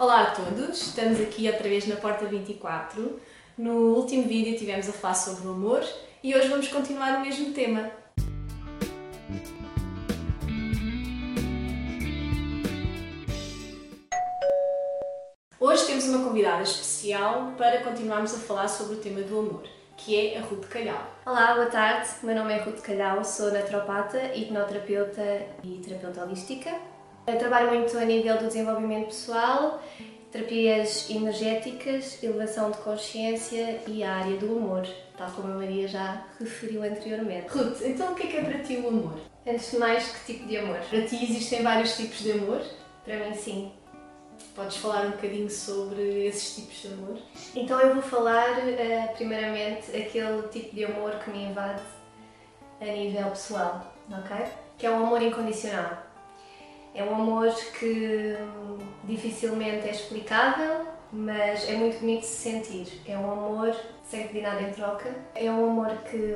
Olá 0.00 0.22
a 0.22 0.30
todos, 0.30 0.80
estamos 0.80 1.20
aqui 1.20 1.46
outra 1.46 1.68
vez 1.68 1.86
na 1.86 1.94
Porta 1.94 2.24
24. 2.24 3.20
No 3.58 3.94
último 3.96 4.22
vídeo 4.22 4.58
tivemos 4.58 4.88
a 4.88 4.92
falar 4.94 5.12
sobre 5.12 5.46
o 5.46 5.50
amor 5.50 5.86
e 6.22 6.34
hoje 6.34 6.48
vamos 6.48 6.68
continuar 6.68 7.18
o 7.18 7.20
mesmo 7.20 7.52
tema. 7.52 7.90
Hoje 15.60 15.86
temos 15.86 16.04
uma 16.06 16.24
convidada 16.24 16.62
especial 16.62 17.52
para 17.58 17.82
continuarmos 17.82 18.32
a 18.32 18.38
falar 18.38 18.68
sobre 18.68 18.94
o 18.94 19.00
tema 19.00 19.20
do 19.20 19.38
amor, 19.38 19.64
que 19.98 20.16
é 20.16 20.38
a 20.38 20.40
Ruth 20.40 20.66
Calhau. 20.68 21.14
Olá, 21.26 21.52
boa 21.52 21.66
tarde. 21.66 22.08
Meu 22.22 22.34
nome 22.34 22.54
é 22.54 22.62
Ruth 22.62 22.80
Calhau, 22.80 23.22
sou 23.22 23.52
naturopata, 23.52 24.34
hipnoterapeuta 24.34 25.46
e 25.62 25.78
terapeuta 25.84 26.24
holística. 26.24 26.70
Eu 27.30 27.38
trabalho 27.38 27.70
muito 27.70 27.96
a 27.96 28.04
nível 28.04 28.36
do 28.38 28.48
desenvolvimento 28.48 29.06
pessoal, 29.06 29.80
terapias 30.32 31.08
energéticas, 31.08 32.20
elevação 32.20 32.72
de 32.72 32.78
consciência 32.78 33.80
e 33.86 34.02
a 34.02 34.16
área 34.16 34.36
do 34.36 34.46
amor, 34.46 34.84
tal 35.16 35.30
como 35.30 35.52
a 35.52 35.56
Maria 35.56 35.86
já 35.86 36.24
referiu 36.40 36.82
anteriormente. 36.82 37.46
Ruth, 37.48 37.82
então 37.82 38.12
o 38.12 38.14
que 38.16 38.24
é 38.24 38.26
que 38.26 38.36
é 38.36 38.42
para 38.42 38.58
ti 38.58 38.76
o 38.78 38.88
amor? 38.88 39.20
Antes 39.46 39.70
de 39.70 39.78
mais, 39.78 40.08
que 40.08 40.32
tipo 40.32 40.48
de 40.48 40.56
amor? 40.56 40.78
Para 40.78 41.02
ti 41.02 41.24
existem 41.24 41.62
vários 41.62 41.96
tipos 41.96 42.18
de 42.18 42.32
amor? 42.32 42.62
Para 43.04 43.16
mim, 43.16 43.34
sim. 43.34 43.72
Podes 44.56 44.78
falar 44.78 45.06
um 45.06 45.10
bocadinho 45.12 45.48
sobre 45.48 46.26
esses 46.26 46.56
tipos 46.56 46.82
de 46.82 46.88
amor? 46.88 47.18
Então 47.54 47.80
eu 47.80 47.94
vou 47.94 48.02
falar, 48.02 48.58
uh, 48.58 49.14
primeiramente, 49.14 49.96
aquele 49.96 50.42
tipo 50.48 50.74
de 50.74 50.84
amor 50.84 51.12
que 51.20 51.30
me 51.30 51.44
invade 51.44 51.82
a 52.80 52.84
nível 52.86 53.30
pessoal, 53.30 53.94
ok? 54.10 54.46
Que 54.76 54.86
é 54.86 54.90
o 54.90 54.96
amor 54.96 55.22
incondicional. 55.22 56.09
É 56.94 57.04
um 57.04 57.14
amor 57.14 57.52
que 57.78 58.36
dificilmente 59.04 59.88
é 59.88 59.90
explicável, 59.90 60.86
mas 61.12 61.68
é 61.68 61.74
muito 61.74 62.00
bonito 62.00 62.20
de 62.20 62.26
se 62.26 62.50
sentir. 62.50 63.00
É 63.06 63.16
um 63.16 63.30
amor 63.30 63.76
sem 64.04 64.26
pedir 64.26 64.42
nada 64.42 64.62
em 64.62 64.72
troca. 64.72 65.14
É 65.34 65.50
um 65.50 65.70
amor 65.70 65.96
que, 65.98 66.34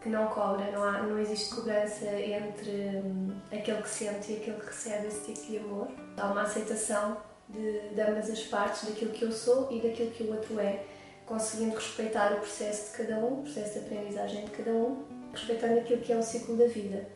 que 0.00 0.08
não 0.08 0.26
cobra, 0.28 0.70
não, 0.70 0.82
há, 0.82 1.02
não 1.02 1.18
existe 1.18 1.54
cobrança 1.54 2.06
entre 2.18 3.02
hum, 3.04 3.36
aquele 3.52 3.82
que 3.82 3.88
sente 3.88 4.32
e 4.32 4.36
aquele 4.36 4.58
que 4.58 4.66
recebe 4.66 5.06
esse 5.06 5.32
tipo 5.32 5.46
de 5.46 5.58
amor. 5.58 5.88
Há 6.16 6.26
uma 6.26 6.42
aceitação 6.42 7.16
de, 7.48 7.90
de 7.90 8.00
ambas 8.00 8.30
as 8.30 8.42
partes, 8.44 8.88
daquilo 8.88 9.12
que 9.12 9.24
eu 9.24 9.32
sou 9.32 9.70
e 9.70 9.80
daquilo 9.80 10.10
que 10.10 10.22
o 10.22 10.32
outro 10.32 10.58
é, 10.58 10.82
conseguindo 11.26 11.74
respeitar 11.74 12.32
o 12.32 12.36
processo 12.36 12.90
de 12.90 13.04
cada 13.04 13.18
um, 13.18 13.40
o 13.40 13.42
processo 13.42 13.78
de 13.78 13.86
aprendizagem 13.86 14.44
de 14.44 14.50
cada 14.50 14.70
um, 14.70 15.04
respeitando 15.32 15.80
aquilo 15.80 16.00
que 16.00 16.12
é 16.12 16.16
o 16.16 16.22
ciclo 16.22 16.56
da 16.56 16.66
vida. 16.66 17.06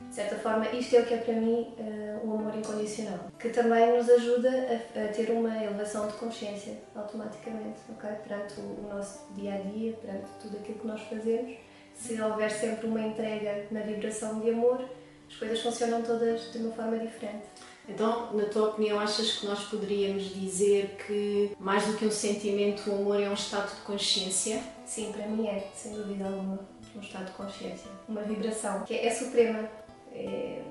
De 0.00 0.14
certa 0.14 0.36
forma, 0.36 0.66
isto 0.70 0.96
é 0.96 1.00
o 1.00 1.06
que 1.06 1.14
é 1.14 1.16
para 1.18 1.34
mim 1.34 1.74
uh, 1.78 2.26
o 2.26 2.34
amor 2.34 2.54
incondicional, 2.56 3.18
que 3.38 3.50
também 3.50 3.96
nos 3.96 4.08
ajuda 4.08 4.48
a, 4.94 5.08
ter 5.12 5.30
uma 5.30 5.62
elevação 5.62 6.06
de 6.06 6.14
consciência 6.14 6.78
automaticamente, 6.94 7.80
ok? 7.90 8.08
Perante 8.26 8.60
o 8.60 8.88
nosso 8.88 9.26
dia 9.34 9.54
a 9.54 9.58
dia, 9.58 9.92
perante 9.94 10.26
tudo 10.40 10.56
aquilo 10.56 10.78
que 10.78 10.86
nós 10.86 11.00
fazemos. 11.02 11.56
Se 11.94 12.20
houver 12.20 12.50
sempre 12.50 12.86
uma 12.86 13.00
entrega 13.00 13.66
na 13.70 13.80
vibração 13.80 14.40
de 14.40 14.50
amor, 14.50 14.88
as 15.28 15.36
coisas 15.36 15.60
funcionam 15.60 16.00
todas 16.02 16.52
de 16.52 16.58
uma 16.58 16.72
forma 16.72 16.98
diferente. 16.98 17.46
Então, 17.88 18.34
na 18.34 18.44
tua 18.44 18.68
opinião, 18.68 19.00
achas 19.00 19.38
que 19.38 19.46
nós 19.46 19.64
poderíamos 19.64 20.34
dizer 20.34 20.96
que 21.06 21.56
mais 21.58 21.86
do 21.86 21.96
que 21.96 22.04
um 22.04 22.10
sentimento, 22.10 22.90
o 22.90 22.94
amor 22.94 23.20
é 23.20 23.28
um 23.28 23.34
estado 23.34 23.74
de 23.74 23.80
consciência? 23.80 24.62
Sim, 24.84 25.10
para 25.10 25.26
mim 25.26 25.46
é, 25.46 25.66
sem 25.74 25.94
dúvida 25.94 26.26
alguma, 26.26 26.58
um 26.94 27.00
estado 27.00 27.26
de 27.26 27.32
consciência, 27.32 27.90
uma 28.06 28.22
vibração 28.22 28.84
que 28.84 28.94
é 28.94 29.10
suprema, 29.10 29.68
é, 30.12 30.62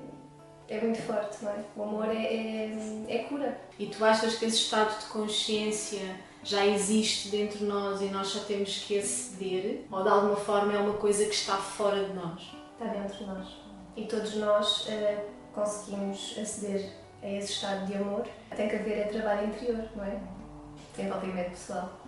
é 0.68 0.80
muito 0.80 1.02
forte, 1.02 1.42
não 1.42 1.50
é? 1.50 1.64
O 1.76 1.82
amor 1.82 2.08
é, 2.08 2.22
é, 2.22 3.04
é 3.08 3.18
cura. 3.24 3.60
E 3.78 3.86
tu 3.86 4.04
achas 4.04 4.36
que 4.36 4.44
esse 4.44 4.58
estado 4.58 4.96
de 5.00 5.06
consciência 5.06 6.20
já 6.44 6.64
existe 6.64 7.30
dentro 7.30 7.58
de 7.58 7.64
nós 7.64 8.00
e 8.00 8.04
nós 8.06 8.28
só 8.28 8.40
temos 8.44 8.84
que 8.84 8.96
aceder? 8.96 9.84
Ou 9.90 10.02
de 10.04 10.08
alguma 10.08 10.36
forma 10.36 10.72
é 10.72 10.78
uma 10.78 10.94
coisa 10.94 11.24
que 11.24 11.34
está 11.34 11.56
fora 11.56 12.04
de 12.04 12.12
nós? 12.12 12.42
Está 12.72 12.92
dentro 12.92 13.16
de 13.18 13.24
nós. 13.24 13.48
E 13.96 14.04
todos 14.04 14.36
nós 14.36 14.86
uh, 14.86 15.20
conseguimos 15.52 16.36
aceder 16.40 16.92
a 17.22 17.28
esse 17.28 17.52
estado 17.52 17.86
de 17.86 17.94
amor. 17.94 18.26
Tem 18.56 18.68
que 18.68 18.76
haver 18.76 18.98
é 18.98 19.04
trabalho 19.04 19.48
interior, 19.48 19.84
não 19.94 20.04
é? 20.04 20.18
Desenvolvimento 20.96 21.50
pessoal. 21.50 22.00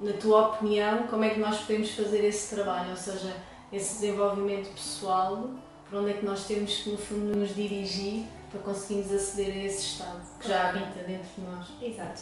Na 0.00 0.12
tua 0.12 0.48
opinião, 0.48 1.06
como 1.08 1.24
é 1.24 1.30
que 1.30 1.40
nós 1.40 1.58
podemos 1.60 1.90
fazer 1.90 2.24
esse 2.24 2.54
trabalho? 2.54 2.90
Ou 2.90 2.96
seja, 2.96 3.34
esse 3.72 4.00
desenvolvimento 4.00 4.72
pessoal 4.72 5.50
para 5.88 5.98
onde 6.00 6.10
é 6.10 6.14
que 6.14 6.24
nós 6.24 6.46
temos 6.46 6.76
que, 6.76 6.90
no 6.90 6.98
fundo, 6.98 7.36
nos 7.36 7.54
dirigir 7.54 8.26
para 8.50 8.60
conseguirmos 8.60 9.12
aceder 9.12 9.54
a 9.54 9.64
esse 9.64 9.80
estado 9.80 10.20
que 10.40 10.48
já 10.48 10.68
habita 10.68 11.04
dentro 11.06 11.28
de 11.36 11.40
nós. 11.42 11.66
Exato. 11.82 12.20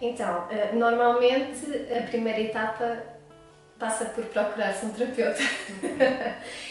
Então, 0.00 0.46
eh, 0.50 0.72
normalmente 0.74 1.66
a 1.92 2.02
primeira 2.06 2.40
etapa 2.40 3.15
passa 3.78 4.06
por 4.06 4.24
procurar-se 4.26 4.86
um 4.86 4.90
terapeuta. 4.90 5.42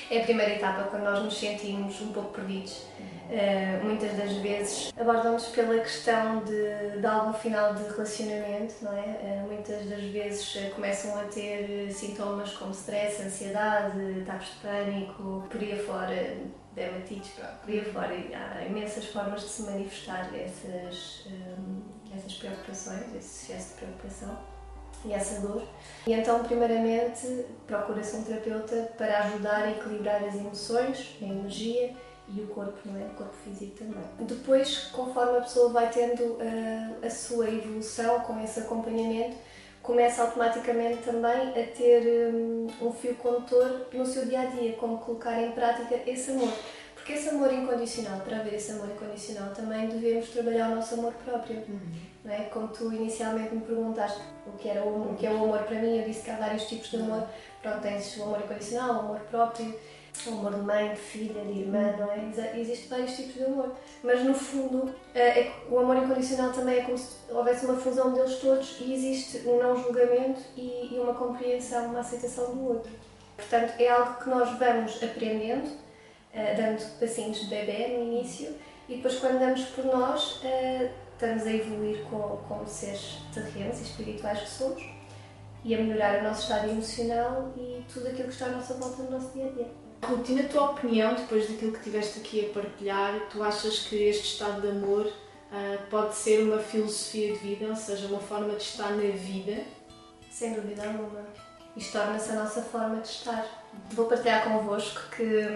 é 0.09 0.21
a 0.21 0.23
primeira 0.23 0.53
etapa 0.53 0.83
quando 0.83 1.03
nós 1.03 1.23
nos 1.23 1.37
sentimos 1.37 2.01
um 2.01 2.11
pouco 2.11 2.33
perdidos. 2.33 2.85
Uh, 3.25 3.83
muitas 3.83 4.13
das 4.13 4.33
vezes 4.33 4.93
abordamos 4.95 5.47
pela 5.47 5.79
questão 5.79 6.43
de, 6.43 6.99
de 6.99 7.07
algum 7.07 7.33
final 7.33 7.73
de 7.73 7.83
relacionamento, 7.83 8.75
não 8.83 8.95
é? 8.95 9.01
Uh, 9.01 9.47
muitas 9.47 9.89
das 9.89 10.03
vezes 10.03 10.55
uh, 10.55 10.69
começam 10.75 11.19
a 11.19 11.23
ter 11.23 11.91
sintomas 11.91 12.53
como 12.53 12.71
stress, 12.71 13.23
ansiedade, 13.23 14.21
ataques 14.21 14.49
de 14.49 14.55
pânico, 14.59 15.43
por 15.49 15.59
aí 15.59 15.73
afora, 15.73 16.37
dermatites, 16.73 17.31
por 17.31 17.71
aí 17.71 17.79
afora. 17.79 18.13
Há 18.13 18.65
imensas 18.65 19.05
formas 19.05 19.41
de 19.41 19.47
se 19.47 19.63
manifestar 19.63 20.29
essas, 20.35 21.25
essas 22.15 22.33
preocupações, 22.35 23.07
esse 23.15 23.53
excesso 23.53 23.69
de 23.69 23.85
preocupação 23.85 24.54
e 25.03 25.13
essa 25.13 25.41
dor. 25.41 25.63
E 26.07 26.13
então, 26.13 26.43
primeiramente, 26.43 27.45
procura-se 27.67 28.15
um 28.15 28.23
terapeuta 28.23 28.91
para 28.97 29.23
ajudar 29.23 29.63
a 29.63 29.71
equilibrar 29.71 30.23
as 30.23 30.35
emoções, 30.35 31.17
a 31.21 31.25
energia 31.25 31.93
e 32.27 32.41
o 32.41 32.47
corpo, 32.47 32.77
não 32.85 32.99
é? 32.99 33.05
O 33.05 33.09
corpo 33.15 33.33
físico 33.43 33.77
também. 33.77 34.03
Depois, 34.19 34.89
conforme 34.91 35.37
a 35.37 35.41
pessoa 35.41 35.69
vai 35.69 35.89
tendo 35.89 36.23
uh, 36.23 37.05
a 37.05 37.09
sua 37.09 37.49
evolução 37.49 38.21
com 38.21 38.41
esse 38.43 38.59
acompanhamento, 38.59 39.35
começa 39.83 40.23
automaticamente 40.23 41.03
também 41.03 41.49
a 41.49 41.67
ter 41.75 42.33
um, 42.33 42.67
um 42.81 42.91
fio 42.91 43.15
condutor 43.15 43.87
no 43.93 44.05
seu 44.05 44.25
dia 44.25 44.41
a 44.41 44.45
dia, 44.45 44.73
como 44.73 44.97
colocar 44.97 45.39
em 45.39 45.51
prática 45.51 45.99
esse 46.07 46.31
amor. 46.31 46.51
Porque 47.05 47.19
esse 47.19 47.29
amor 47.29 47.53
incondicional, 47.53 48.19
para 48.21 48.37
haver 48.37 48.55
esse 48.55 48.71
amor 48.71 48.89
incondicional, 48.89 49.53
também 49.53 49.87
devemos 49.87 50.27
trabalhar 50.29 50.71
o 50.71 50.75
nosso 50.77 50.95
amor 50.95 51.13
próprio. 51.23 51.57
Uhum. 51.69 51.79
Não 52.23 52.33
é? 52.33 52.45
Como 52.45 52.67
tu 52.69 52.91
inicialmente 52.91 53.53
me 53.53 53.61
perguntaste 53.61 54.19
o 54.47 54.53
que, 54.53 54.67
era 54.67 54.83
o, 54.83 55.11
o 55.11 55.15
que 55.15 55.27
é 55.27 55.29
o 55.29 55.43
amor 55.43 55.59
para 55.59 55.79
mim, 55.79 55.99
eu 55.99 56.03
disse 56.03 56.23
que 56.23 56.31
há 56.31 56.37
vários 56.37 56.63
tipos 56.67 56.89
de 56.89 56.95
amor. 56.95 57.27
Pronto, 57.61 57.81
tens 57.81 58.17
o 58.17 58.23
amor 58.23 58.39
incondicional, 58.39 58.95
o 58.95 58.99
amor 59.01 59.19
próprio, 59.29 59.79
o 60.25 60.29
amor 60.31 60.55
de 60.55 60.61
mãe, 60.61 60.89
de 60.89 60.95
filha, 60.95 61.43
de 61.43 61.59
irmã, 61.59 61.95
não 61.95 62.11
é? 62.11 62.59
Existem 62.59 62.89
vários 62.89 63.15
tipos 63.15 63.35
de 63.35 63.43
amor. 63.43 63.75
Mas 64.03 64.23
no 64.23 64.33
fundo, 64.33 64.95
é, 65.13 65.41
é, 65.41 65.53
o 65.69 65.77
amor 65.77 65.97
incondicional 65.97 66.51
também 66.53 66.79
é 66.79 66.81
como 66.85 66.97
se 66.97 67.17
houvesse 67.29 67.67
uma 67.67 67.77
fusão 67.77 68.13
deles 68.13 68.39
todos 68.39 68.77
e 68.81 68.91
existe 68.91 69.47
um 69.47 69.61
não 69.61 69.79
julgamento 69.79 70.41
e, 70.57 70.89
e 70.91 70.99
uma 70.99 71.13
compreensão, 71.13 71.85
uma 71.85 71.99
aceitação 71.99 72.55
do 72.55 72.67
outro. 72.67 72.91
Portanto, 73.37 73.73
é 73.77 73.89
algo 73.89 74.23
que 74.23 74.27
nós 74.27 74.57
vamos 74.57 75.03
aprendendo, 75.03 75.84
dando 76.55 76.99
passinhos 76.99 77.39
de 77.39 77.47
bebê 77.47 77.87
no 77.87 78.03
início 78.03 78.55
e 78.87 78.97
depois, 78.97 79.15
quando 79.15 79.39
damos 79.39 79.61
por 79.65 79.85
nós, 79.85 80.41
uh, 80.43 80.89
estamos 81.13 81.43
a 81.43 81.51
evoluir 81.51 82.03
como, 82.03 82.37
como 82.47 82.67
seres 82.67 83.17
terrenos 83.33 83.79
e 83.79 83.83
espirituais 83.83 84.41
que 84.41 84.49
somos 84.49 84.83
e 85.63 85.73
a 85.73 85.79
melhorar 85.79 86.19
o 86.19 86.23
nosso 86.23 86.43
estado 86.43 86.69
emocional 86.69 87.51
e 87.57 87.83
tudo 87.91 88.07
aquilo 88.07 88.27
que 88.27 88.33
está 88.33 88.45
à 88.45 88.49
nossa 88.49 88.75
volta 88.75 89.01
no 89.03 89.11
nosso 89.11 89.31
dia 89.33 89.47
a 89.47 89.49
dia. 89.49 89.67
Ruth, 90.03 90.29
na 90.29 90.43
tua 90.43 90.71
opinião, 90.71 91.15
depois 91.15 91.49
daquilo 91.49 91.71
que 91.71 91.83
tiveste 91.83 92.19
aqui 92.19 92.45
a 92.45 92.53
partilhar, 92.53 93.27
tu 93.31 93.41
achas 93.41 93.79
que 93.79 93.95
este 93.95 94.33
estado 94.33 94.61
de 94.61 94.67
amor 94.67 95.07
uh, 95.07 95.89
pode 95.89 96.13
ser 96.13 96.43
uma 96.43 96.59
filosofia 96.59 97.33
de 97.33 97.39
vida, 97.39 97.67
ou 97.67 97.75
seja, 97.75 98.05
uma 98.05 98.19
forma 98.19 98.53
de 98.53 98.61
estar 98.61 98.91
na 98.91 99.11
vida? 99.11 99.63
Sem 100.29 100.53
dúvida 100.53 100.85
alguma. 100.85 101.25
Isto 101.75 101.93
torna-se 101.93 102.31
a 102.31 102.35
nossa 102.35 102.61
forma 102.61 102.97
de 102.97 103.07
estar. 103.07 103.64
Vou 103.91 104.07
partilhar 104.07 104.43
convosco 104.43 105.01
que, 105.15 105.47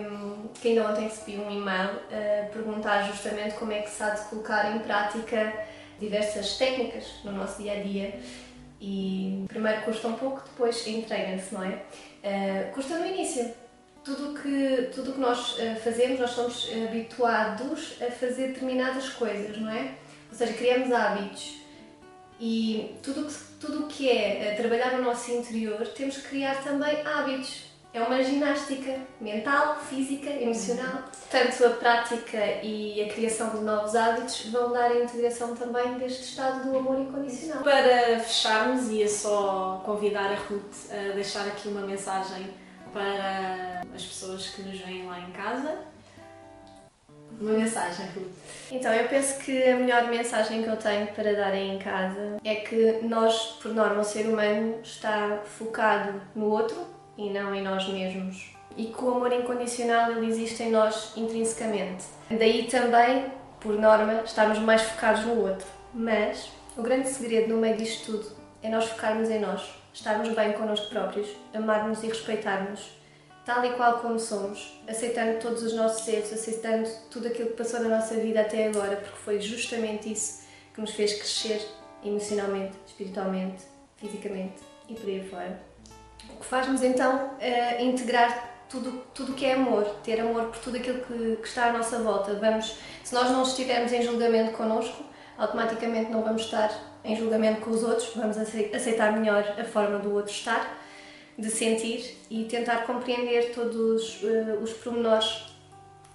que 0.62 0.70
ainda 0.70 0.90
ontem 0.90 1.04
recebi 1.04 1.38
um 1.38 1.52
e-mail 1.52 2.00
a 2.12 2.46
perguntar 2.52 3.04
justamente 3.04 3.56
como 3.56 3.72
é 3.72 3.82
que 3.82 3.90
se 3.90 4.02
há 4.02 4.12
de 4.12 4.22
colocar 4.30 4.76
em 4.76 4.80
prática 4.80 5.54
diversas 6.00 6.58
técnicas 6.58 7.06
no 7.24 7.32
nosso 7.32 7.62
dia 7.62 7.74
a 7.74 7.84
dia. 7.84 8.20
E 8.82 9.46
primeiro 9.50 9.82
custa 9.82 10.08
um 10.08 10.14
pouco, 10.14 10.42
depois 10.46 10.88
entrega-se, 10.88 11.54
não 11.54 11.64
é? 11.64 11.84
Uh, 12.24 12.74
custa 12.74 12.98
no 12.98 13.06
início, 13.06 13.54
tudo 14.04 14.40
que, 14.40 14.90
tudo 14.94 15.14
que 15.14 15.20
nós 15.20 15.58
uh, 15.58 15.76
fazemos, 15.84 16.20
nós 16.20 16.32
somos 16.32 16.70
habituados 16.88 18.02
a 18.02 18.10
fazer 18.10 18.50
determinadas 18.50 19.10
coisas, 19.10 19.58
não 19.58 19.70
é? 19.70 19.96
Ou 20.32 20.38
seja, 20.38 20.54
criamos 20.54 20.92
hábitos 20.94 21.60
e 22.40 22.96
tudo 23.04 23.26
que, 23.26 23.34
tudo 23.60 23.88
que 23.88 24.10
é 24.10 24.54
uh, 24.54 24.62
trabalhar 24.62 24.94
no 24.94 25.04
nosso 25.04 25.30
interior, 25.32 25.86
temos 25.90 26.18
que 26.18 26.30
criar 26.30 26.64
também 26.64 27.02
hábitos. 27.06 27.69
É 27.92 28.02
uma 28.02 28.24
ginástica 28.24 29.00
mental, 29.20 29.78
física, 29.78 30.30
emocional. 30.30 31.04
Tanto 31.30 31.66
a 31.66 31.70
prática 31.72 32.38
e 32.64 33.02
a 33.02 33.12
criação 33.12 33.50
de 33.50 33.62
novos 33.62 33.96
hábitos 33.96 34.46
vão 34.48 34.72
dar 34.72 34.92
a 34.92 35.04
integração 35.04 35.56
também 35.56 35.98
deste 35.98 36.24
estado 36.24 36.70
do 36.70 36.78
amor 36.78 37.00
incondicional. 37.00 37.64
Para 37.64 38.20
fecharmos, 38.20 38.90
ia 38.90 39.10
só 39.10 39.82
convidar 39.84 40.32
a 40.32 40.36
Ruth 40.36 40.92
a 40.92 41.14
deixar 41.14 41.48
aqui 41.48 41.68
uma 41.68 41.82
mensagem 41.82 42.48
para 42.94 43.82
as 43.96 44.04
pessoas 44.04 44.48
que 44.50 44.62
nos 44.62 44.80
veem 44.82 45.08
lá 45.08 45.20
em 45.20 45.32
casa. 45.32 45.80
Uma 47.42 47.54
mensagem, 47.54 48.06
Ruth. 48.08 48.34
Então, 48.72 48.94
eu 48.94 49.08
penso 49.08 49.40
que 49.40 49.64
a 49.64 49.76
melhor 49.76 50.08
mensagem 50.10 50.62
que 50.62 50.70
eu 50.70 50.78
tenho 50.78 51.08
para 51.08 51.34
dar 51.34 51.54
aí 51.54 51.70
em 51.70 51.80
casa 51.80 52.38
é 52.44 52.56
que 52.56 53.00
nós, 53.04 53.58
por 53.62 53.74
norma, 53.74 54.02
o 54.02 54.04
ser 54.04 54.28
humano 54.28 54.80
está 54.84 55.40
focado 55.46 56.22
no 56.36 56.52
outro 56.52 56.99
e 57.20 57.30
não 57.30 57.54
em 57.54 57.62
nós 57.62 57.88
mesmos. 57.90 58.56
E 58.78 58.86
que 58.86 59.04
o 59.04 59.12
amor 59.12 59.34
incondicional 59.34 60.12
ele 60.12 60.28
existe 60.28 60.64
em 60.64 60.72
nós 60.72 61.12
intrinsecamente. 61.18 62.06
Daí 62.30 62.68
também, 62.68 63.26
por 63.60 63.74
norma, 63.74 64.22
estarmos 64.24 64.58
mais 64.60 64.82
focados 64.84 65.26
no 65.26 65.42
outro. 65.42 65.68
Mas 65.94 66.50
o 66.78 66.82
grande 66.82 67.10
segredo 67.10 67.54
no 67.54 67.60
meio 67.60 67.76
disto 67.76 68.06
tudo 68.06 68.32
é 68.64 68.70
nós 68.70 68.86
focarmos 68.86 69.30
em 69.30 69.40
nós, 69.40 69.70
estarmos 69.94 70.30
bem 70.30 70.54
connosco 70.54 70.90
próprios, 70.90 71.28
amarmos 71.54 72.02
e 72.04 72.08
respeitarmos, 72.08 72.90
tal 73.46 73.66
e 73.66 73.72
qual 73.72 74.00
como 74.00 74.18
somos, 74.18 74.80
aceitando 74.88 75.40
todos 75.40 75.64
os 75.64 75.74
nossos 75.74 76.08
erros, 76.08 76.32
aceitando 76.32 76.88
tudo 77.12 77.28
aquilo 77.28 77.50
que 77.50 77.58
passou 77.58 77.82
na 77.82 77.98
nossa 77.98 78.16
vida 78.16 78.42
até 78.42 78.68
agora, 78.68 78.96
porque 78.96 79.18
foi 79.18 79.42
justamente 79.42 80.12
isso 80.12 80.44
que 80.74 80.80
nos 80.80 80.92
fez 80.92 81.14
crescer 81.14 81.62
emocionalmente, 82.04 82.78
espiritualmente, 82.86 83.64
fisicamente 83.98 84.62
e 84.88 84.94
por 84.94 85.10
aí 85.10 85.28
fora 85.28 85.69
faz-nos 86.50 86.82
então 86.82 87.28
uh, 87.28 87.84
integrar 87.84 88.50
tudo 88.68 89.04
tudo 89.14 89.34
que 89.34 89.46
é 89.46 89.54
amor, 89.54 89.84
ter 90.04 90.20
amor 90.20 90.46
por 90.46 90.58
tudo 90.58 90.78
aquilo 90.78 91.00
que, 91.02 91.36
que, 91.38 91.48
está 91.48 91.66
à 91.66 91.74
nossa 91.74 92.00
volta. 92.00 92.34
Vamos, 92.36 92.78
se 93.04 93.14
nós 93.14 93.30
não 93.32 93.44
estivermos 93.44 93.92
em 93.92 94.02
julgamento 94.02 94.54
connosco, 94.54 95.04
automaticamente 95.38 96.12
não 96.12 96.24
vamos 96.24 96.44
estar 96.44 96.72
em 97.04 97.16
julgamento 97.16 97.62
com 97.62 97.72
os 97.72 97.84
outros, 97.84 98.14
vamos 98.16 98.38
aceitar 98.38 99.14
melhor 99.14 99.44
a 99.60 99.64
forma 99.64 100.00
do 100.00 100.14
outro 100.14 100.32
estar, 100.32 100.78
de 101.38 101.50
sentir 101.50 102.18
e 102.30 102.46
tentar 102.46 102.86
compreender 102.86 103.54
todos 103.54 104.22
uh, 104.24 104.60
os 104.62 104.74
pormenores 104.74 105.56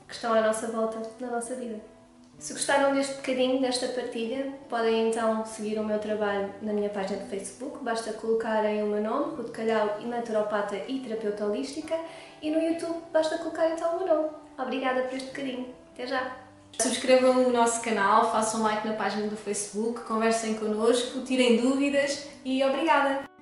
que 0.07 0.15
estão 0.15 0.35
à 0.35 0.41
nossa 0.41 0.67
volta 0.67 1.01
na 1.21 1.29
nossa 1.29 1.55
vida. 1.55 1.94
Se 2.39 2.53
gostaram 2.53 2.95
deste 2.95 3.15
bocadinho, 3.15 3.61
desta 3.61 3.89
partilha, 3.89 4.53
podem 4.69 5.09
então 5.09 5.47
seguir 5.47 5.79
o 5.79 5.85
meu 5.85 5.99
trabalho 5.99 6.53
na 6.61 6.73
minha 6.73 6.91
página 6.91 7.23
de 7.23 7.31
Facebook. 7.31 7.83
Basta 7.83 8.13
colocarem 8.13 8.83
o 8.83 8.87
meu 8.87 9.03
nome, 9.03 9.37
Ruth 9.37 9.51
Calhau, 9.51 9.99
e 10.01 10.07
naturopata 10.07 10.77
e 10.89 11.01
terapeuta 11.01 11.47
holística. 11.47 11.95
E 12.43 12.51
no 12.51 12.61
YouTube 12.61 13.03
basta 13.13 13.39
colocar 13.39 13.71
então 13.71 13.97
o 13.97 14.05
meu 14.05 14.15
nome. 14.15 14.29
Obrigada 14.59 15.03
por 15.03 15.17
este 15.17 15.29
bocadinho. 15.29 15.75
Até 15.95 16.07
já! 16.07 16.37
Subscrevam 16.81 17.47
o 17.47 17.51
nosso 17.51 17.81
canal, 17.83 18.31
façam 18.33 18.63
like 18.63 18.87
na 18.87 18.95
página 18.95 19.29
do 19.29 19.37
Facebook, 19.37 20.01
conversem 20.03 20.55
connosco, 20.55 21.21
tirem 21.21 21.57
dúvidas 21.57 22.29
e 22.45 22.65
obrigada! 22.65 23.34